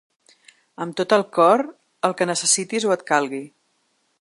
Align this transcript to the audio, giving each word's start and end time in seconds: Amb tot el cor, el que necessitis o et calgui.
Amb 0.85 0.95
tot 1.01 1.13
el 1.17 1.25
cor, 1.37 1.63
el 2.09 2.15
que 2.21 2.29
necessitis 2.31 2.89
o 2.91 2.95
et 2.97 3.05
calgui. 3.13 3.47